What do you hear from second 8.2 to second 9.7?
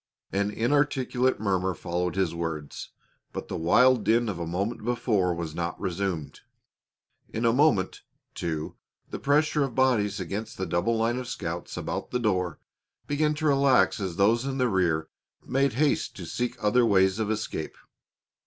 too, the pressure